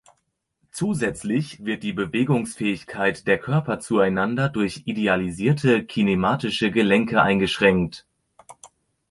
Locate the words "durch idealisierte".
4.49-5.85